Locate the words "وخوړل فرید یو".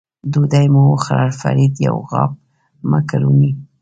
0.91-1.95